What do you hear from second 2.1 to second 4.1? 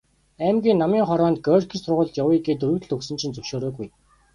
явъя гээд өргөдөл өгсөн чинь зөвшөөрөөгүй.